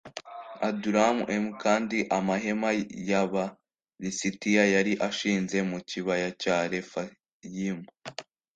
[0.67, 2.69] Adulamu m kandi amahema
[3.09, 3.45] y Aba
[4.01, 7.87] lisitiya yari ashinze mu kibaya cya Refayimu